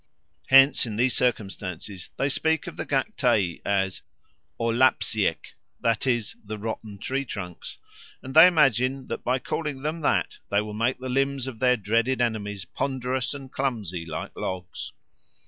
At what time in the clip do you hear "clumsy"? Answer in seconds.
13.51-14.03